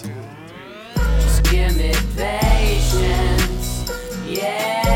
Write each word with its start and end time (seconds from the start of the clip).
two, 0.00 0.08
three. 0.08 0.94
Just 1.20 1.44
give 1.44 1.76
me 1.76 1.92
patience, 2.16 3.90
yeah. 4.26 4.86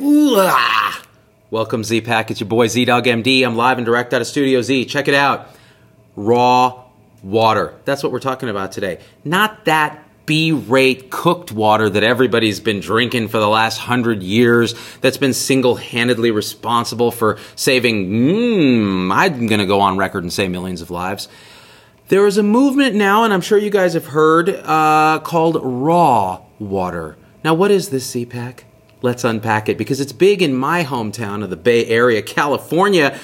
Ooh, 0.00 0.34
ah. 0.36 1.00
Welcome, 1.50 1.84
Z 1.84 2.00
Pack. 2.00 2.32
It's 2.32 2.40
your 2.40 2.48
boy 2.48 2.66
ZDoggMD. 2.66 3.46
I'm 3.46 3.54
live 3.54 3.78
and 3.78 3.86
direct 3.86 4.12
out 4.12 4.22
of 4.22 4.26
Studio 4.26 4.60
Z. 4.60 4.86
Check 4.86 5.06
it 5.06 5.14
out. 5.14 5.50
Raw 6.16 6.82
water. 7.22 7.74
That's 7.84 8.02
what 8.02 8.10
we're 8.10 8.18
talking 8.18 8.48
about 8.48 8.72
today. 8.72 8.98
Not 9.24 9.66
that 9.66 10.03
B 10.26 10.52
rate 10.52 11.10
cooked 11.10 11.52
water 11.52 11.90
that 11.90 12.02
everybody's 12.02 12.60
been 12.60 12.80
drinking 12.80 13.28
for 13.28 13.38
the 13.38 13.48
last 13.48 13.78
hundred 13.78 14.22
years, 14.22 14.74
that's 15.00 15.18
been 15.18 15.34
single 15.34 15.76
handedly 15.76 16.30
responsible 16.30 17.10
for 17.10 17.38
saving, 17.56 18.08
mm, 18.08 19.14
I'm 19.14 19.46
going 19.46 19.60
to 19.60 19.66
go 19.66 19.80
on 19.80 19.96
record 19.96 20.22
and 20.22 20.32
say 20.32 20.48
millions 20.48 20.80
of 20.80 20.90
lives. 20.90 21.28
There 22.08 22.26
is 22.26 22.38
a 22.38 22.42
movement 22.42 22.94
now, 22.94 23.24
and 23.24 23.32
I'm 23.32 23.40
sure 23.40 23.58
you 23.58 23.70
guys 23.70 23.94
have 23.94 24.06
heard, 24.06 24.48
uh, 24.50 25.20
called 25.24 25.58
raw 25.62 26.42
water. 26.58 27.16
Now, 27.42 27.54
what 27.54 27.70
is 27.70 27.90
this 27.90 28.10
Z 28.10 28.26
Pack? 28.26 28.66
Let's 29.02 29.24
unpack 29.24 29.68
it 29.68 29.76
because 29.76 30.00
it's 30.00 30.12
big 30.12 30.40
in 30.40 30.54
my 30.54 30.84
hometown 30.84 31.42
of 31.42 31.50
the 31.50 31.56
Bay 31.56 31.86
Area, 31.86 32.22
California, 32.22 33.18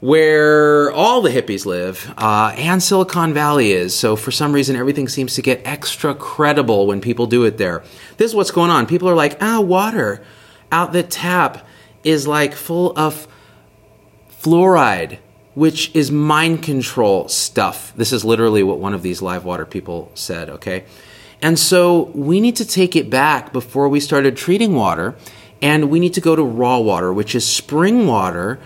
where 0.00 0.90
all 0.92 1.20
the 1.20 1.30
hippies 1.30 1.66
live 1.66 2.12
uh, 2.16 2.54
and 2.56 2.82
Silicon 2.82 3.34
Valley 3.34 3.72
is. 3.72 3.94
So, 3.94 4.16
for 4.16 4.30
some 4.30 4.52
reason, 4.52 4.76
everything 4.76 5.08
seems 5.08 5.34
to 5.34 5.42
get 5.42 5.60
extra 5.64 6.14
credible 6.14 6.86
when 6.86 7.00
people 7.00 7.26
do 7.26 7.44
it 7.44 7.58
there. 7.58 7.84
This 8.16 8.30
is 8.30 8.34
what's 8.34 8.50
going 8.50 8.70
on. 8.70 8.86
People 8.86 9.08
are 9.08 9.14
like, 9.14 9.36
ah, 9.42 9.60
water 9.60 10.22
out 10.72 10.92
the 10.92 11.02
tap 11.02 11.66
is 12.04 12.26
like 12.26 12.54
full 12.54 12.96
of 12.96 13.28
fluoride, 14.30 15.18
which 15.54 15.94
is 15.94 16.10
mind 16.10 16.62
control 16.62 17.28
stuff. 17.28 17.92
This 17.96 18.12
is 18.12 18.24
literally 18.24 18.62
what 18.62 18.78
one 18.78 18.94
of 18.94 19.02
these 19.02 19.20
live 19.20 19.44
water 19.44 19.66
people 19.66 20.10
said, 20.14 20.48
okay? 20.48 20.84
And 21.42 21.58
so 21.58 22.04
we 22.14 22.40
need 22.40 22.56
to 22.56 22.64
take 22.64 22.96
it 22.96 23.10
back 23.10 23.52
before 23.52 23.88
we 23.88 24.00
started 24.00 24.36
treating 24.36 24.74
water, 24.74 25.16
and 25.62 25.90
we 25.90 26.00
need 26.00 26.14
to 26.14 26.20
go 26.20 26.36
to 26.36 26.42
raw 26.42 26.78
water, 26.78 27.12
which 27.12 27.34
is 27.34 27.46
spring 27.46 28.06
water. 28.06 28.58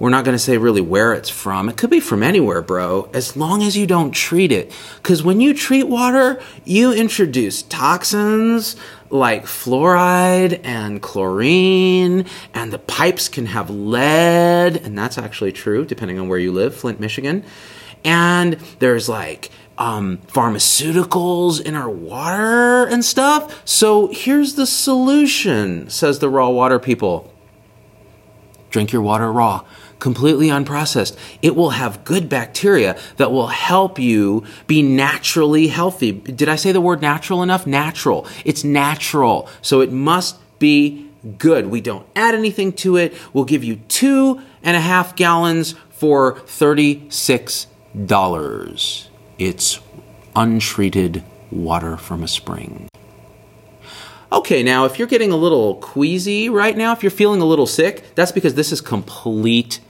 We're 0.00 0.10
not 0.10 0.24
going 0.24 0.34
to 0.34 0.38
say 0.38 0.56
really 0.56 0.80
where 0.80 1.12
it's 1.12 1.28
from. 1.28 1.68
It 1.68 1.76
could 1.76 1.90
be 1.90 2.00
from 2.00 2.22
anywhere, 2.22 2.62
bro, 2.62 3.10
as 3.12 3.36
long 3.36 3.62
as 3.62 3.76
you 3.76 3.86
don't 3.86 4.12
treat 4.12 4.50
it. 4.50 4.72
Because 4.96 5.22
when 5.22 5.42
you 5.42 5.52
treat 5.52 5.84
water, 5.84 6.42
you 6.64 6.90
introduce 6.92 7.62
toxins 7.62 8.76
like 9.10 9.44
fluoride 9.44 10.60
and 10.64 11.02
chlorine, 11.02 12.24
and 12.54 12.72
the 12.72 12.78
pipes 12.78 13.28
can 13.28 13.44
have 13.46 13.68
lead, 13.68 14.78
and 14.78 14.96
that's 14.96 15.18
actually 15.18 15.52
true 15.52 15.84
depending 15.84 16.18
on 16.18 16.28
where 16.28 16.38
you 16.38 16.50
live, 16.50 16.74
Flint, 16.74 16.98
Michigan. 16.98 17.44
And 18.02 18.54
there's 18.78 19.06
like 19.06 19.50
um, 19.76 20.18
pharmaceuticals 20.28 21.60
in 21.60 21.74
our 21.74 21.90
water 21.90 22.86
and 22.86 23.04
stuff. 23.04 23.60
So 23.66 24.06
here's 24.06 24.54
the 24.54 24.66
solution, 24.66 25.90
says 25.90 26.20
the 26.20 26.30
raw 26.30 26.48
water 26.48 26.78
people. 26.78 27.34
Drink 28.70 28.92
your 28.92 29.02
water 29.02 29.32
raw, 29.32 29.64
completely 30.00 30.48
unprocessed. 30.48 31.16
It 31.42 31.54
will 31.54 31.70
have 31.70 32.04
good 32.04 32.28
bacteria 32.28 32.98
that 33.18 33.30
will 33.30 33.46
help 33.46 33.98
you 33.98 34.44
be 34.66 34.82
naturally 34.82 35.68
healthy. 35.68 36.12
Did 36.12 36.48
I 36.48 36.56
say 36.56 36.72
the 36.72 36.80
word 36.80 37.00
natural 37.00 37.42
enough? 37.42 37.66
Natural. 37.66 38.26
It's 38.44 38.64
natural. 38.64 39.48
So 39.62 39.80
it 39.80 39.92
must 39.92 40.36
be 40.58 41.06
good. 41.38 41.66
We 41.66 41.80
don't 41.80 42.06
add 42.16 42.34
anything 42.34 42.72
to 42.72 42.96
it. 42.96 43.14
We'll 43.32 43.44
give 43.44 43.62
you 43.62 43.76
two 43.88 44.40
and 44.62 44.76
a 44.76 44.80
half 44.80 45.16
gallons 45.16 45.74
for 45.90 46.40
$36. 46.40 49.08
It's 49.38 49.80
untreated 50.34 51.22
water 51.50 51.96
from 51.96 52.22
a 52.22 52.28
spring. 52.28 52.88
Okay, 54.32 54.62
now 54.62 54.84
if 54.84 54.98
you're 54.98 55.08
getting 55.08 55.32
a 55.32 55.36
little 55.36 55.76
queasy 55.76 56.48
right 56.48 56.76
now, 56.76 56.92
if 56.92 57.02
you're 57.02 57.10
feeling 57.10 57.40
a 57.40 57.44
little 57.44 57.66
sick, 57.66 58.14
that's 58.14 58.30
because 58.30 58.54
this 58.54 58.70
is 58.70 58.80
complete 58.80 59.80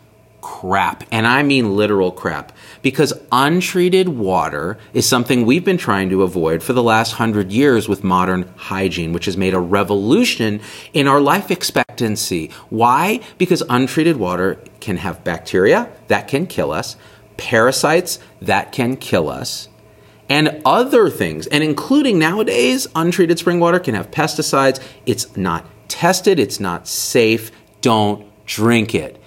crap. 0.41 1.05
And 1.11 1.27
I 1.27 1.43
mean 1.43 1.77
literal 1.77 2.13
crap. 2.13 2.53
Because 2.83 3.13
untreated 3.31 4.09
water 4.09 4.79
is 4.93 5.09
something 5.09 5.45
we've 5.45 5.65
been 5.65 5.77
trying 5.77 6.11
to 6.11 6.23
avoid 6.23 6.63
for 6.63 6.73
the 6.73 6.83
last 6.83 7.13
hundred 7.13 7.53
years 7.53 7.89
with 7.89 8.05
modern 8.05 8.53
hygiene, 8.57 9.13
which 9.13 9.27
has 9.27 9.37
made 9.37 9.55
a 9.55 9.61
revolution 9.61 10.61
in 10.93 11.07
our 11.07 11.21
life 11.21 11.51
expectancy. 11.51 12.51
Why? 12.69 13.21
Because 13.39 13.63
untreated 13.69 14.17
water 14.17 14.59
can 14.81 14.97
have 14.99 15.25
bacteria 15.25 15.91
that 16.09 16.29
can 16.29 16.47
kill 16.47 16.71
us, 16.71 16.97
parasites 17.37 18.19
that 18.41 18.73
can 18.73 18.97
kill 18.97 19.29
us, 19.29 19.69
and 20.31 20.63
other 20.65 21.11
things, 21.11 21.49
and 21.49 21.65
including 21.65 22.19
nowadays, 22.19 22.87
untreated 22.95 23.39
spring 23.41 23.59
water 23.59 23.81
can 23.81 23.97
have 23.97 24.13
pesticides. 24.13 24.81
It's 25.05 25.37
not 25.37 25.67
tested, 25.89 26.39
it's 26.39 26.61
not 26.61 26.87
safe. 26.87 27.51
Don't 27.81 28.25
drink 28.47 28.95
it. 28.95 29.20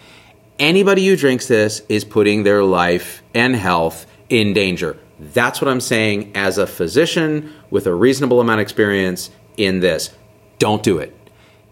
Anybody 0.64 1.06
who 1.06 1.18
drinks 1.18 1.50
this 1.50 1.82
is 1.90 2.06
putting 2.06 2.44
their 2.44 2.64
life 2.64 3.22
and 3.34 3.54
health 3.54 4.06
in 4.30 4.54
danger. 4.54 4.98
That's 5.20 5.60
what 5.60 5.68
I'm 5.68 5.82
saying 5.82 6.32
as 6.38 6.58
a 6.58 6.66
physician 6.66 7.52
with 7.70 7.86
a 7.86 7.94
reasonable 7.94 8.40
amount 8.40 8.62
of 8.62 8.64
experience 8.64 9.30
in 9.58 9.82
this. 9.82 10.16
Don't 10.60 10.82
do 10.82 11.00
it. 11.00 11.14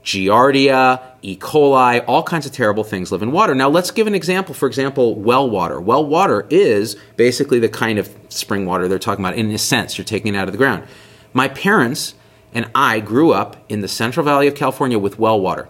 Giardia, 0.03 1.01
E. 1.21 1.37
coli, 1.37 2.03
all 2.05 2.21
kinds 2.21 2.45
of 2.45 2.51
terrible 2.51 2.83
things 2.83 3.13
live 3.13 3.21
in 3.21 3.31
water. 3.31 3.55
Now, 3.55 3.69
let's 3.69 3.91
give 3.91 4.07
an 4.07 4.13
example. 4.13 4.53
For 4.53 4.67
example, 4.67 5.15
well 5.15 5.49
water. 5.49 5.79
Well 5.79 6.05
water 6.05 6.45
is 6.49 6.97
basically 7.15 7.59
the 7.59 7.69
kind 7.69 7.97
of 7.97 8.13
spring 8.27 8.65
water 8.65 8.89
they're 8.89 8.99
talking 8.99 9.23
about. 9.23 9.37
In 9.37 9.49
a 9.51 9.57
sense, 9.57 9.97
you're 9.97 10.03
taking 10.03 10.35
it 10.35 10.37
out 10.37 10.49
of 10.49 10.51
the 10.51 10.57
ground. 10.57 10.83
My 11.31 11.47
parents 11.47 12.15
and 12.53 12.69
I 12.75 12.99
grew 12.99 13.31
up 13.31 13.55
in 13.69 13.79
the 13.79 13.87
Central 13.87 14.25
Valley 14.25 14.49
of 14.49 14.55
California 14.55 14.99
with 14.99 15.17
well 15.17 15.39
water. 15.39 15.69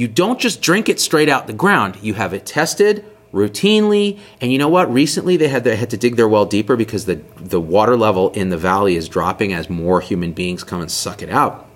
You 0.00 0.08
don't 0.08 0.40
just 0.40 0.62
drink 0.62 0.88
it 0.88 0.98
straight 0.98 1.28
out 1.28 1.46
the 1.46 1.52
ground. 1.52 1.98
You 2.00 2.14
have 2.14 2.32
it 2.32 2.46
tested 2.46 3.04
routinely. 3.34 4.18
And 4.40 4.50
you 4.50 4.56
know 4.56 4.70
what? 4.70 4.90
Recently 4.90 5.36
they 5.36 5.48
had, 5.48 5.62
they 5.62 5.76
had 5.76 5.90
to 5.90 5.98
dig 5.98 6.16
their 6.16 6.26
well 6.26 6.46
deeper 6.46 6.74
because 6.74 7.04
the, 7.04 7.16
the 7.36 7.60
water 7.60 7.98
level 7.98 8.30
in 8.30 8.48
the 8.48 8.56
valley 8.56 8.96
is 8.96 9.10
dropping 9.10 9.52
as 9.52 9.68
more 9.68 10.00
human 10.00 10.32
beings 10.32 10.64
come 10.64 10.80
and 10.80 10.90
suck 10.90 11.20
it 11.20 11.28
out. 11.28 11.68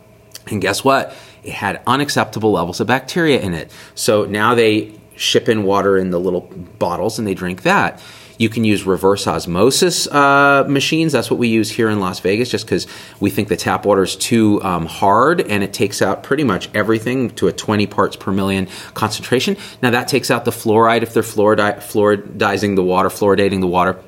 And 0.47 0.63
guess 0.63 0.83
what? 0.83 1.15
It 1.43 1.53
had 1.53 1.83
unacceptable 1.87 2.53
levels 2.53 2.81
of 2.81 2.87
bacteria 2.87 3.43
in 3.43 3.53
it. 3.53 3.71
So 3.95 4.25
now 4.25 4.55
they 4.55 4.99
ship 5.17 5.47
in 5.47 5.65
water 5.65 5.99
in 5.99 6.09
the 6.09 6.19
little 6.19 6.51
bottles 6.79 7.19
and 7.19 7.29
they 7.29 7.35
drink 7.35 7.61
that. 7.65 8.03
You 8.39 8.49
can 8.49 8.65
use 8.65 8.85
reverse 8.85 9.27
osmosis 9.27 10.07
uh, 10.09 10.65
machines. 10.69 11.13
That's 11.13 11.31
what 11.31 11.39
we 11.39 11.49
use 11.49 11.71
here 11.71 11.89
in 11.89 12.01
Las 12.01 12.21
Vegas, 12.21 12.51
just 12.51 12.67
because 12.67 12.87
we 13.21 13.31
think 13.31 13.49
the 13.49 13.57
tap 13.57 13.87
water 13.87 14.03
is 14.03 14.17
too 14.17 14.63
um, 14.63 14.87
hard 14.87 15.41
and 15.41 15.63
it 15.63 15.73
takes 15.73 16.03
out 16.03 16.23
pretty 16.23 16.45
much 16.45 16.69
everything 16.75 17.31
to 17.31 17.47
a 17.47 17.53
20 17.53 17.87
parts 17.87 18.17
per 18.17 18.33
million 18.33 18.69
concentration. 18.95 19.57
Now 19.83 19.91
that 19.91 20.09
takes 20.09 20.31
out 20.31 20.45
the 20.45 20.51
fluoride 20.51 21.03
if 21.03 21.15
they're 21.15 21.23
fluoridi- 21.23 21.79
fluoridizing 21.79 22.77
the 22.77 22.83
water, 22.83 23.09
fluoridating 23.09 23.61
the 23.61 23.69
water 23.69 24.01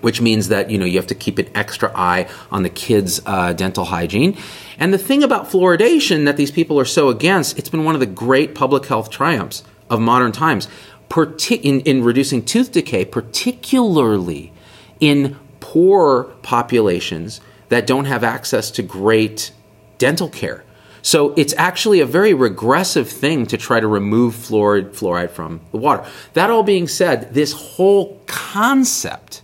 which 0.00 0.20
means 0.20 0.48
that 0.48 0.70
you 0.70 0.78
know 0.78 0.84
you 0.84 0.96
have 0.96 1.06
to 1.08 1.14
keep 1.14 1.38
an 1.38 1.48
extra 1.54 1.90
eye 1.94 2.28
on 2.50 2.62
the 2.62 2.70
kids' 2.70 3.20
uh, 3.26 3.52
dental 3.52 3.84
hygiene. 3.84 4.36
And 4.78 4.94
the 4.94 4.98
thing 4.98 5.22
about 5.22 5.46
fluoridation 5.46 6.24
that 6.26 6.36
these 6.36 6.50
people 6.50 6.78
are 6.78 6.84
so 6.84 7.08
against, 7.08 7.58
it's 7.58 7.68
been 7.68 7.84
one 7.84 7.94
of 7.94 8.00
the 8.00 8.06
great 8.06 8.54
public 8.54 8.86
health 8.86 9.10
triumphs 9.10 9.64
of 9.90 10.00
modern 10.00 10.32
times, 10.32 10.68
partic- 11.08 11.62
in, 11.62 11.80
in 11.80 12.02
reducing 12.02 12.44
tooth 12.44 12.72
decay, 12.72 13.04
particularly 13.04 14.52
in 15.00 15.36
poor 15.60 16.24
populations 16.42 17.40
that 17.68 17.86
don't 17.86 18.06
have 18.06 18.24
access 18.24 18.70
to 18.72 18.82
great 18.82 19.52
dental 19.98 20.28
care. 20.28 20.64
So 21.02 21.32
it's 21.36 21.54
actually 21.56 22.00
a 22.00 22.06
very 22.06 22.34
regressive 22.34 23.08
thing 23.08 23.46
to 23.46 23.56
try 23.56 23.80
to 23.80 23.86
remove 23.86 24.34
fluoride, 24.34 24.90
fluoride 24.90 25.30
from 25.30 25.60
the 25.70 25.78
water. 25.78 26.04
That 26.34 26.50
all 26.50 26.62
being 26.62 26.88
said, 26.88 27.34
this 27.34 27.52
whole 27.52 28.20
concept 28.26 29.42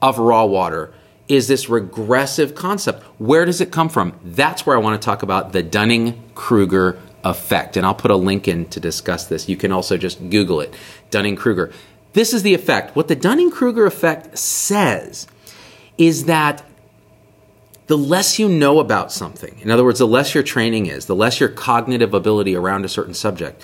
of 0.00 0.18
raw 0.18 0.44
water 0.44 0.92
is 1.28 1.48
this 1.48 1.68
regressive 1.68 2.54
concept. 2.54 3.02
Where 3.18 3.44
does 3.44 3.60
it 3.60 3.70
come 3.70 3.88
from? 3.88 4.18
That's 4.24 4.66
where 4.66 4.76
I 4.76 4.80
want 4.80 5.00
to 5.00 5.04
talk 5.04 5.22
about 5.22 5.52
the 5.52 5.62
Dunning 5.62 6.22
Kruger 6.34 7.00
effect. 7.24 7.76
And 7.76 7.84
I'll 7.84 7.94
put 7.94 8.10
a 8.10 8.16
link 8.16 8.46
in 8.46 8.66
to 8.66 8.80
discuss 8.80 9.26
this. 9.26 9.48
You 9.48 9.56
can 9.56 9.72
also 9.72 9.96
just 9.96 10.30
Google 10.30 10.60
it 10.60 10.74
Dunning 11.10 11.36
Kruger. 11.36 11.72
This 12.12 12.32
is 12.32 12.42
the 12.42 12.54
effect. 12.54 12.94
What 12.94 13.08
the 13.08 13.16
Dunning 13.16 13.50
Kruger 13.50 13.86
effect 13.86 14.38
says 14.38 15.26
is 15.98 16.26
that 16.26 16.64
the 17.86 17.98
less 17.98 18.38
you 18.38 18.48
know 18.48 18.78
about 18.78 19.12
something, 19.12 19.58
in 19.60 19.70
other 19.70 19.84
words, 19.84 19.98
the 19.98 20.06
less 20.06 20.34
your 20.34 20.42
training 20.42 20.86
is, 20.86 21.06
the 21.06 21.14
less 21.14 21.40
your 21.40 21.48
cognitive 21.48 22.14
ability 22.14 22.54
around 22.54 22.84
a 22.84 22.88
certain 22.88 23.14
subject, 23.14 23.62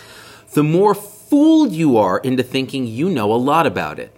the 0.52 0.62
more 0.62 0.94
fooled 0.94 1.72
you 1.72 1.96
are 1.96 2.18
into 2.18 2.42
thinking 2.42 2.86
you 2.86 3.08
know 3.08 3.32
a 3.32 3.36
lot 3.36 3.66
about 3.66 3.98
it. 3.98 4.14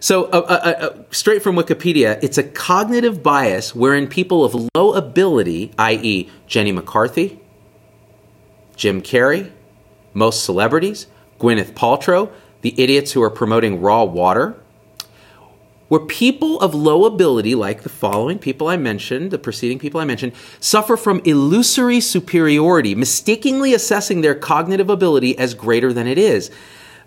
So, 0.00 0.24
uh, 0.24 0.28
uh, 0.48 0.68
uh, 0.68 1.02
straight 1.10 1.42
from 1.42 1.56
Wikipedia, 1.56 2.18
it's 2.22 2.38
a 2.38 2.42
cognitive 2.42 3.22
bias 3.22 3.74
wherein 3.74 4.06
people 4.06 4.44
of 4.44 4.68
low 4.74 4.94
ability, 4.94 5.72
i.e., 5.78 6.30
Jenny 6.46 6.72
McCarthy, 6.72 7.40
Jim 8.82 9.00
Carrey, 9.00 9.52
most 10.12 10.42
celebrities, 10.42 11.06
Gwyneth 11.38 11.70
Paltrow, 11.70 12.32
the 12.62 12.74
idiots 12.76 13.12
who 13.12 13.22
are 13.22 13.30
promoting 13.30 13.80
raw 13.80 14.02
water, 14.02 14.56
where 15.86 16.00
people 16.00 16.58
of 16.58 16.74
low 16.74 17.04
ability, 17.04 17.54
like 17.54 17.84
the 17.84 17.88
following 17.88 18.40
people 18.40 18.66
I 18.66 18.76
mentioned, 18.76 19.30
the 19.30 19.38
preceding 19.38 19.78
people 19.78 20.00
I 20.00 20.04
mentioned, 20.04 20.32
suffer 20.58 20.96
from 20.96 21.22
illusory 21.24 22.00
superiority, 22.00 22.96
mistakenly 22.96 23.72
assessing 23.72 24.20
their 24.20 24.34
cognitive 24.34 24.90
ability 24.90 25.38
as 25.38 25.54
greater 25.54 25.92
than 25.92 26.08
it 26.08 26.18
is. 26.18 26.50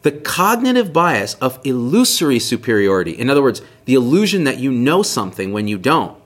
The 0.04 0.13
cognitive 0.13 0.94
bias 0.94 1.33
of 1.42 1.60
illusory 1.66 2.39
superiority, 2.39 3.12
in 3.12 3.30
other 3.30 3.42
words, 3.42 3.62
the 3.83 3.95
illusion 3.95 4.45
that 4.45 4.60
you 4.60 4.71
know 4.71 5.04
something 5.04 5.51
when 5.51 5.68
you 5.68 5.78
don't, 5.78 6.18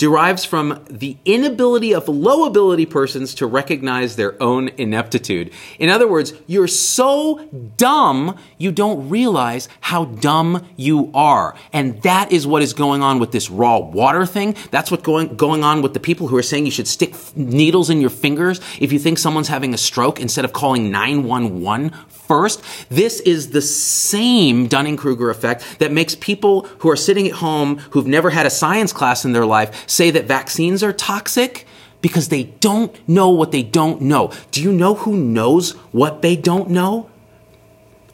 derives 0.00 0.46
from 0.46 0.82
the 0.88 1.14
inability 1.26 1.92
of 1.92 2.08
low 2.08 2.46
ability 2.46 2.86
persons 2.86 3.34
to 3.34 3.46
recognize 3.46 4.16
their 4.16 4.42
own 4.42 4.68
ineptitude. 4.78 5.52
In 5.78 5.90
other 5.90 6.08
words, 6.08 6.32
you're 6.46 6.68
so 6.68 7.46
dumb, 7.76 8.38
you 8.56 8.72
don't 8.72 9.10
realize 9.10 9.68
how 9.82 10.06
dumb 10.06 10.66
you 10.74 11.10
are. 11.12 11.54
And 11.74 12.00
that 12.00 12.32
is 12.32 12.46
what 12.46 12.62
is 12.62 12.72
going 12.72 13.02
on 13.02 13.18
with 13.18 13.30
this 13.30 13.50
raw 13.50 13.76
water 13.76 14.24
thing. 14.24 14.56
That's 14.70 14.90
what's 14.90 15.02
going, 15.02 15.36
going 15.36 15.64
on 15.64 15.82
with 15.82 15.92
the 15.92 16.00
people 16.00 16.28
who 16.28 16.36
are 16.38 16.42
saying 16.42 16.64
you 16.64 16.72
should 16.72 16.88
stick 16.88 17.14
needles 17.36 17.90
in 17.90 18.00
your 18.00 18.08
fingers 18.08 18.58
if 18.80 18.94
you 18.94 18.98
think 18.98 19.18
someone's 19.18 19.48
having 19.48 19.74
a 19.74 19.78
stroke 19.78 20.18
instead 20.18 20.46
of 20.46 20.54
calling 20.54 20.90
911 20.90 21.90
first. 22.26 22.62
This 22.88 23.20
is 23.20 23.50
the 23.50 23.62
same 23.62 24.66
Dunning 24.66 24.96
Kruger 24.96 25.30
effect 25.30 25.64
that 25.78 25.92
makes 25.92 26.14
people 26.14 26.62
who 26.78 26.90
are 26.90 26.96
sitting 26.96 27.26
at 27.26 27.34
home 27.34 27.78
who've 27.90 28.06
never 28.06 28.30
had 28.30 28.46
a 28.46 28.50
science 28.50 28.92
class 28.92 29.24
in 29.24 29.32
their 29.32 29.46
life 29.46 29.88
say 29.88 30.10
that 30.10 30.26
vaccines 30.26 30.82
are 30.82 30.92
toxic 30.92 31.66
because 32.02 32.28
they 32.28 32.44
don't 32.44 32.96
know 33.08 33.30
what 33.30 33.52
they 33.52 33.62
don't 33.62 34.00
know. 34.00 34.32
Do 34.50 34.62
you 34.62 34.72
know 34.72 34.94
who 34.94 35.16
knows 35.16 35.72
what 35.92 36.22
they 36.22 36.36
don't 36.36 36.70
know? 36.70 37.10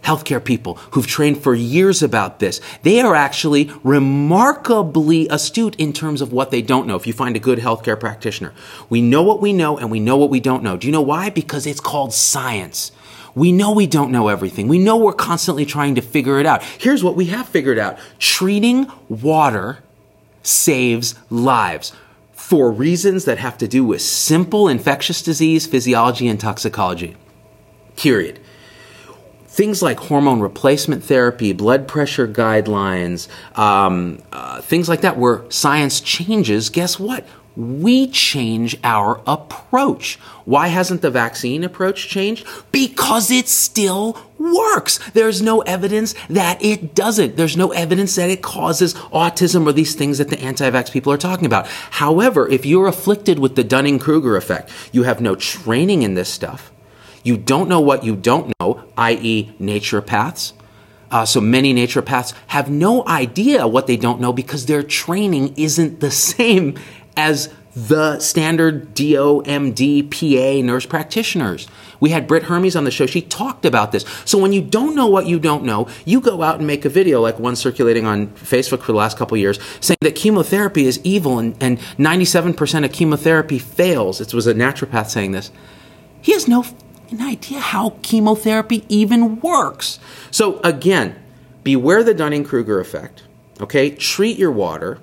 Healthcare 0.02 0.44
people 0.44 0.74
who've 0.92 1.06
trained 1.06 1.42
for 1.42 1.52
years 1.52 2.00
about 2.00 2.38
this. 2.38 2.60
They 2.82 3.00
are 3.00 3.16
actually 3.16 3.72
remarkably 3.82 5.26
astute 5.28 5.74
in 5.76 5.92
terms 5.92 6.20
of 6.20 6.32
what 6.32 6.52
they 6.52 6.62
don't 6.62 6.86
know. 6.86 6.94
If 6.94 7.08
you 7.08 7.12
find 7.12 7.34
a 7.34 7.40
good 7.40 7.58
healthcare 7.58 7.98
practitioner, 7.98 8.52
we 8.88 9.02
know 9.02 9.24
what 9.24 9.40
we 9.40 9.52
know 9.52 9.76
and 9.76 9.90
we 9.90 9.98
know 9.98 10.16
what 10.16 10.30
we 10.30 10.38
don't 10.38 10.62
know. 10.62 10.76
Do 10.76 10.86
you 10.86 10.92
know 10.92 11.02
why? 11.02 11.30
Because 11.30 11.66
it's 11.66 11.80
called 11.80 12.12
science. 12.12 12.92
We 13.36 13.52
know 13.52 13.70
we 13.72 13.86
don't 13.86 14.10
know 14.10 14.28
everything. 14.28 14.66
We 14.66 14.78
know 14.78 14.96
we're 14.96 15.12
constantly 15.12 15.66
trying 15.66 15.94
to 15.96 16.00
figure 16.00 16.40
it 16.40 16.46
out. 16.46 16.62
Here's 16.62 17.04
what 17.04 17.16
we 17.16 17.26
have 17.26 17.46
figured 17.46 17.78
out. 17.78 17.98
Treating 18.18 18.90
water 19.10 19.80
saves 20.42 21.14
lives 21.28 21.92
for 22.32 22.72
reasons 22.72 23.26
that 23.26 23.36
have 23.36 23.58
to 23.58 23.68
do 23.68 23.84
with 23.84 24.00
simple 24.00 24.68
infectious 24.68 25.20
disease, 25.20 25.66
physiology, 25.66 26.28
and 26.28 26.40
toxicology. 26.40 27.14
Period. 27.96 28.40
Things 29.48 29.82
like 29.82 29.98
hormone 29.98 30.40
replacement 30.40 31.04
therapy, 31.04 31.52
blood 31.52 31.86
pressure 31.86 32.26
guidelines, 32.26 33.28
um, 33.58 34.22
uh, 34.32 34.62
things 34.62 34.88
like 34.88 35.02
that, 35.02 35.18
where 35.18 35.44
science 35.50 36.00
changes, 36.00 36.70
guess 36.70 36.98
what? 36.98 37.26
We 37.56 38.06
change 38.08 38.76
our 38.84 39.20
approach. 39.26 40.16
Why 40.44 40.68
hasn't 40.68 41.02
the 41.02 41.10
vaccine 41.10 41.64
approach 41.64 42.08
changed? 42.08 42.46
Because 42.70 43.30
it 43.30 43.48
still 43.48 44.18
works. 44.38 44.98
There's 45.12 45.40
no 45.40 45.62
evidence 45.62 46.14
that 46.28 46.62
it 46.62 46.94
doesn't. 46.94 47.36
There's 47.36 47.56
no 47.56 47.72
evidence 47.72 48.14
that 48.16 48.30
it 48.30 48.42
causes 48.42 48.94
autism 48.94 49.66
or 49.66 49.72
these 49.72 49.94
things 49.94 50.18
that 50.18 50.28
the 50.28 50.40
anti-vax 50.40 50.92
people 50.92 51.12
are 51.12 51.18
talking 51.18 51.46
about. 51.46 51.66
However, 51.66 52.48
if 52.48 52.66
you're 52.66 52.86
afflicted 52.86 53.38
with 53.38 53.56
the 53.56 53.64
Dunning-Kruger 53.64 54.36
effect, 54.36 54.70
you 54.92 55.04
have 55.04 55.20
no 55.20 55.34
training 55.34 56.02
in 56.02 56.14
this 56.14 56.28
stuff. 56.28 56.70
You 57.24 57.36
don't 57.36 57.68
know 57.68 57.80
what 57.80 58.04
you 58.04 58.14
don't 58.14 58.52
know, 58.60 58.84
i.e. 58.96 59.54
naturopaths. 59.58 60.52
Uh, 61.10 61.24
so 61.24 61.40
many 61.40 61.72
naturopaths 61.72 62.34
have 62.48 62.68
no 62.68 63.06
idea 63.06 63.66
what 63.66 63.86
they 63.86 63.96
don't 63.96 64.20
know 64.20 64.32
because 64.32 64.66
their 64.66 64.82
training 64.82 65.54
isn't 65.56 66.00
the 66.00 66.10
same 66.36 66.76
as 67.16 67.52
the 67.76 68.18
standard 68.20 68.94
DOMD 68.94 70.10
PA 70.10 70.66
nurse 70.66 70.86
practitioners. 70.86 71.68
We 72.00 72.08
had 72.08 72.26
Britt 72.26 72.44
Hermes 72.44 72.74
on 72.74 72.84
the 72.84 72.90
show. 72.90 73.04
She 73.04 73.20
talked 73.20 73.66
about 73.66 73.92
this. 73.92 74.06
So 74.24 74.38
when 74.38 74.54
you 74.54 74.62
don't 74.62 74.94
know 74.94 75.06
what 75.06 75.26
you 75.26 75.38
don't 75.38 75.64
know, 75.64 75.86
you 76.06 76.22
go 76.22 76.42
out 76.42 76.56
and 76.56 76.66
make 76.66 76.86
a 76.86 76.88
video 76.88 77.20
like 77.20 77.38
one 77.38 77.54
circulating 77.54 78.06
on 78.06 78.28
Facebook 78.28 78.80
for 78.80 78.92
the 78.92 78.98
last 78.98 79.18
couple 79.18 79.36
years 79.36 79.58
saying 79.80 79.98
that 80.00 80.14
chemotherapy 80.14 80.86
is 80.86 81.00
evil 81.04 81.38
and, 81.38 81.54
and 81.60 81.78
97% 81.98 82.84
of 82.84 82.92
chemotherapy 82.92 83.58
fails. 83.58 84.22
It 84.22 84.32
was 84.32 84.46
a 84.46 84.54
naturopath 84.54 85.10
saying 85.10 85.32
this. 85.32 85.50
He 86.22 86.32
has 86.32 86.48
no 86.48 86.64
idea 87.20 87.60
how 87.60 87.90
chemotherapy 88.00 88.86
even 88.88 89.38
works. 89.40 89.98
So 90.30 90.60
again, 90.60 91.14
beware 91.62 92.02
the 92.02 92.14
Dunning-Kruger 92.14 92.80
effect. 92.80 93.24
Okay? 93.60 93.90
Treat 93.90 94.38
your 94.38 94.50
water 94.50 94.98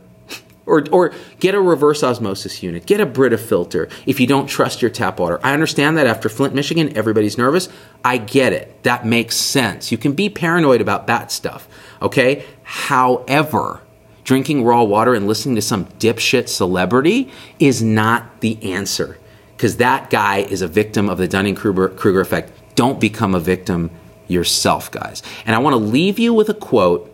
or, 0.65 0.85
or 0.91 1.13
get 1.39 1.55
a 1.55 1.61
reverse 1.61 2.03
osmosis 2.03 2.63
unit, 2.63 2.85
get 2.85 2.99
a 2.99 3.05
Brita 3.05 3.37
filter 3.37 3.89
if 4.05 4.19
you 4.19 4.27
don't 4.27 4.47
trust 4.47 4.81
your 4.81 4.91
tap 4.91 5.19
water. 5.19 5.39
I 5.43 5.53
understand 5.53 5.97
that 5.97 6.07
after 6.07 6.29
Flint, 6.29 6.53
Michigan, 6.53 6.95
everybody's 6.97 7.37
nervous. 7.37 7.69
I 8.03 8.17
get 8.17 8.53
it. 8.53 8.83
That 8.83 9.05
makes 9.05 9.35
sense. 9.35 9.91
You 9.91 9.97
can 9.97 10.13
be 10.13 10.29
paranoid 10.29 10.81
about 10.81 11.07
that 11.07 11.31
stuff, 11.31 11.67
okay? 12.01 12.45
However, 12.63 13.81
drinking 14.23 14.63
raw 14.63 14.83
water 14.83 15.13
and 15.13 15.27
listening 15.27 15.55
to 15.55 15.61
some 15.61 15.85
dipshit 15.99 16.47
celebrity 16.47 17.29
is 17.59 17.81
not 17.81 18.39
the 18.39 18.61
answer 18.63 19.17
because 19.55 19.77
that 19.77 20.09
guy 20.09 20.39
is 20.39 20.61
a 20.61 20.67
victim 20.67 21.09
of 21.09 21.17
the 21.17 21.27
Dunning 21.27 21.55
Kruger 21.55 22.21
effect. 22.21 22.51
Don't 22.75 22.99
become 22.99 23.35
a 23.35 23.39
victim 23.39 23.91
yourself, 24.27 24.89
guys. 24.91 25.21
And 25.45 25.55
I 25.55 25.59
want 25.59 25.73
to 25.73 25.77
leave 25.77 26.19
you 26.19 26.33
with 26.33 26.49
a 26.49 26.53
quote 26.53 27.12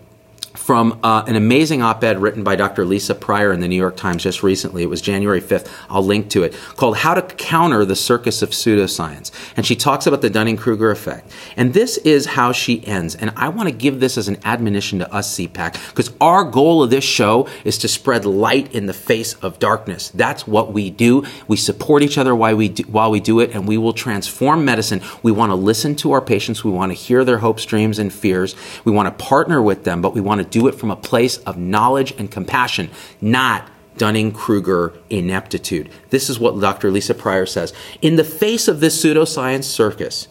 from 0.53 0.99
uh, 1.03 1.23
an 1.27 1.35
amazing 1.35 1.81
op 1.81 2.03
ed 2.03 2.19
written 2.19 2.43
by 2.43 2.55
Dr. 2.55 2.85
Lisa 2.85 3.15
Pryor 3.15 3.51
in 3.51 3.59
the 3.59 3.67
New 3.67 3.75
York 3.75 3.95
Times 3.95 4.23
just 4.23 4.43
recently. 4.43 4.83
It 4.83 4.89
was 4.89 5.01
January 5.01 5.41
5th. 5.41 5.71
I'll 5.89 6.03
link 6.03 6.29
to 6.31 6.43
it, 6.43 6.55
called 6.75 6.97
How 6.97 7.13
to 7.13 7.21
Counter 7.21 7.85
the 7.85 7.95
Circus 7.95 8.41
of 8.41 8.49
Pseudoscience. 8.49 9.31
And 9.55 9.65
she 9.65 9.75
talks 9.75 10.07
about 10.07 10.21
the 10.21 10.29
Dunning 10.29 10.57
Kruger 10.57 10.91
effect. 10.91 11.31
And 11.55 11.73
this 11.73 11.97
is 11.97 12.25
how 12.25 12.51
she 12.51 12.85
ends. 12.85 13.15
And 13.15 13.31
I 13.35 13.49
want 13.49 13.69
to 13.69 13.75
give 13.75 13.99
this 13.99 14.17
as 14.17 14.27
an 14.27 14.37
admonition 14.43 14.99
to 14.99 15.13
us, 15.13 15.37
ZPAC, 15.37 15.89
because 15.89 16.11
our 16.19 16.43
goal 16.43 16.83
of 16.83 16.89
this 16.89 17.03
show 17.03 17.47
is 17.63 17.77
to 17.79 17.87
spread 17.87 18.25
light 18.25 18.73
in 18.73 18.85
the 18.85 18.93
face 18.93 19.33
of 19.35 19.59
darkness. 19.59 20.09
That's 20.09 20.47
what 20.47 20.73
we 20.73 20.89
do. 20.89 21.23
We 21.47 21.57
support 21.57 22.03
each 22.03 22.17
other 22.17 22.35
while 22.35 22.55
we 22.55 22.69
do, 22.69 22.83
while 22.83 23.11
we 23.11 23.19
do 23.19 23.39
it, 23.39 23.51
and 23.53 23.67
we 23.67 23.77
will 23.77 23.93
transform 23.93 24.65
medicine. 24.65 25.01
We 25.23 25.31
want 25.31 25.51
to 25.51 25.55
listen 25.55 25.95
to 25.97 26.11
our 26.11 26.21
patients. 26.21 26.63
We 26.63 26.71
want 26.71 26.91
to 26.91 26.97
hear 26.97 27.23
their 27.23 27.39
hopes, 27.39 27.65
dreams, 27.65 27.99
and 27.99 28.11
fears. 28.11 28.55
We 28.83 28.91
want 28.91 29.05
to 29.07 29.23
partner 29.23 29.61
with 29.61 29.83
them, 29.83 30.01
but 30.01 30.13
we 30.13 30.21
want 30.21 30.38
to 30.43 30.49
do 30.49 30.59
do 30.59 30.67
it 30.67 30.75
from 30.75 30.91
a 30.91 30.95
place 30.95 31.37
of 31.37 31.57
knowledge 31.57 32.11
and 32.17 32.29
compassion, 32.29 32.89
not 33.21 33.69
Dunning 33.97 34.31
Kruger 34.31 34.93
ineptitude. 35.09 35.89
This 36.09 36.29
is 36.29 36.39
what 36.39 36.59
Dr. 36.59 36.91
Lisa 36.91 37.13
Pryor 37.13 37.45
says. 37.45 37.73
In 38.01 38.15
the 38.15 38.23
face 38.23 38.67
of 38.67 38.79
this 38.79 39.01
pseudoscience 39.01 39.65
circus, 39.65 40.27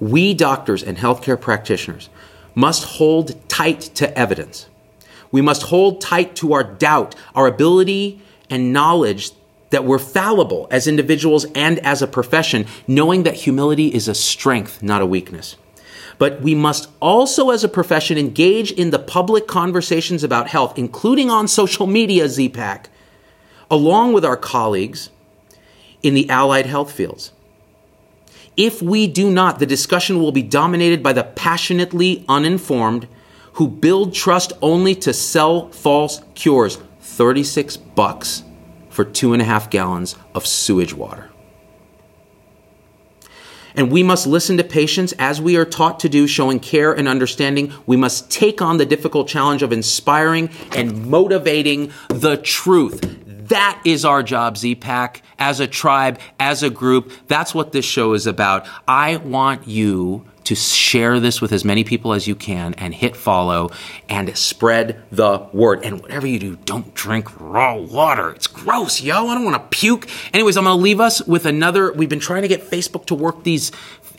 we 0.00 0.34
doctors 0.34 0.82
and 0.82 0.98
healthcare 0.98 1.40
practitioners 1.40 2.08
must 2.54 2.84
hold 2.84 3.48
tight 3.48 3.80
to 3.80 4.18
evidence. 4.18 4.68
We 5.30 5.40
must 5.40 5.62
hold 5.64 6.00
tight 6.00 6.36
to 6.36 6.52
our 6.52 6.64
doubt, 6.64 7.14
our 7.34 7.46
ability 7.46 8.20
and 8.50 8.72
knowledge 8.72 9.30
that 9.70 9.84
we're 9.84 9.98
fallible 9.98 10.68
as 10.70 10.86
individuals 10.86 11.46
and 11.54 11.78
as 11.80 12.02
a 12.02 12.06
profession, 12.06 12.66
knowing 12.86 13.22
that 13.22 13.34
humility 13.34 13.88
is 13.88 14.06
a 14.06 14.14
strength, 14.14 14.82
not 14.82 15.00
a 15.00 15.06
weakness. 15.06 15.56
But 16.22 16.40
we 16.40 16.54
must 16.54 16.88
also, 17.00 17.50
as 17.50 17.64
a 17.64 17.68
profession, 17.68 18.16
engage 18.16 18.70
in 18.70 18.90
the 18.90 19.00
public 19.00 19.48
conversations 19.48 20.22
about 20.22 20.46
health, 20.46 20.78
including 20.78 21.30
on 21.30 21.48
social 21.48 21.88
media, 21.88 22.26
ZPAC, 22.26 22.84
along 23.68 24.12
with 24.12 24.24
our 24.24 24.36
colleagues 24.36 25.10
in 26.00 26.14
the 26.14 26.30
allied 26.30 26.66
health 26.66 26.92
fields. 26.92 27.32
If 28.56 28.80
we 28.80 29.08
do 29.08 29.32
not, 29.32 29.58
the 29.58 29.66
discussion 29.66 30.20
will 30.20 30.30
be 30.30 30.44
dominated 30.44 31.02
by 31.02 31.12
the 31.12 31.24
passionately 31.24 32.24
uninformed 32.28 33.08
who 33.54 33.66
build 33.66 34.14
trust 34.14 34.52
only 34.62 34.94
to 34.94 35.12
sell 35.12 35.70
false 35.70 36.20
cures. 36.36 36.78
36 37.00 37.76
bucks 37.78 38.44
for 38.90 39.04
two 39.04 39.32
and 39.32 39.42
a 39.42 39.44
half 39.44 39.70
gallons 39.70 40.14
of 40.36 40.46
sewage 40.46 40.94
water. 40.94 41.31
And 43.74 43.90
we 43.90 44.02
must 44.02 44.26
listen 44.26 44.56
to 44.58 44.64
patients 44.64 45.12
as 45.18 45.40
we 45.40 45.56
are 45.56 45.64
taught 45.64 46.00
to 46.00 46.08
do, 46.08 46.26
showing 46.26 46.60
care 46.60 46.92
and 46.92 47.08
understanding. 47.08 47.72
We 47.86 47.96
must 47.96 48.30
take 48.30 48.60
on 48.60 48.78
the 48.78 48.86
difficult 48.86 49.28
challenge 49.28 49.62
of 49.62 49.72
inspiring 49.72 50.50
and 50.72 51.06
motivating 51.06 51.92
the 52.08 52.36
truth. 52.36 53.00
That 53.48 53.80
is 53.84 54.04
our 54.04 54.22
job, 54.22 54.56
ZPAC, 54.56 55.20
as 55.38 55.60
a 55.60 55.66
tribe, 55.66 56.18
as 56.40 56.62
a 56.62 56.70
group. 56.70 57.12
That's 57.26 57.54
what 57.54 57.72
this 57.72 57.84
show 57.84 58.14
is 58.14 58.26
about. 58.26 58.66
I 58.88 59.16
want 59.16 59.68
you 59.68 60.24
to 60.44 60.54
share 60.54 61.20
this 61.20 61.40
with 61.40 61.52
as 61.52 61.64
many 61.64 61.84
people 61.84 62.12
as 62.12 62.26
you 62.26 62.34
can 62.34 62.74
and 62.74 62.94
hit 62.94 63.16
follow 63.16 63.70
and 64.08 64.36
spread 64.36 65.02
the 65.10 65.38
word. 65.52 65.84
And 65.84 66.00
whatever 66.00 66.26
you 66.26 66.38
do, 66.38 66.56
don't 66.56 66.94
drink 66.94 67.28
raw 67.40 67.76
water. 67.76 68.30
It's 68.30 68.46
gross, 68.46 69.00
yo. 69.00 69.28
I 69.28 69.34
don't 69.34 69.44
want 69.44 69.56
to 69.62 69.78
puke. 69.78 70.08
Anyways, 70.32 70.56
I'm 70.56 70.64
going 70.64 70.76
to 70.76 70.82
leave 70.82 71.00
us 71.00 71.22
with 71.26 71.46
another. 71.46 71.92
We've 71.92 72.08
been 72.08 72.20
trying 72.20 72.42
to 72.42 72.48
get 72.48 72.62
Facebook 72.62 73.06
to 73.06 73.14
work 73.14 73.44
these 73.44 73.72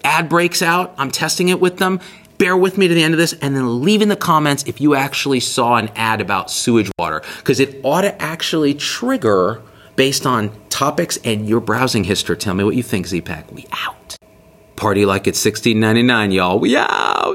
ad 0.03 0.29
breaks 0.29 0.61
out. 0.61 0.93
I'm 0.97 1.11
testing 1.11 1.49
it 1.49 1.59
with 1.59 1.77
them. 1.77 1.99
Bear 2.37 2.57
with 2.57 2.77
me 2.77 2.87
to 2.87 2.93
the 2.93 3.03
end 3.03 3.13
of 3.13 3.19
this 3.19 3.33
and 3.33 3.55
then 3.55 3.83
leave 3.83 4.01
in 4.01 4.09
the 4.09 4.15
comments 4.15 4.63
if 4.63 4.81
you 4.81 4.95
actually 4.95 5.39
saw 5.39 5.75
an 5.75 5.89
ad 5.95 6.19
about 6.19 6.49
sewage 6.49 6.91
water 6.97 7.21
because 7.37 7.59
it 7.59 7.79
ought 7.83 8.01
to 8.01 8.21
actually 8.21 8.73
trigger 8.73 9.61
based 9.95 10.25
on 10.25 10.51
topics 10.69 11.17
and 11.23 11.47
your 11.47 11.59
browsing 11.59 12.03
history. 12.03 12.35
Tell 12.35 12.55
me 12.55 12.63
what 12.63 12.75
you 12.75 12.83
think, 12.83 13.05
Z-Pack. 13.05 13.51
We 13.51 13.67
out. 13.71 14.02
Party 14.83 15.05
like 15.05 15.27
it's 15.27 15.41
16.99, 15.41 16.33
y'all. 16.33 16.59
We 16.59 16.75
out. 16.75 17.23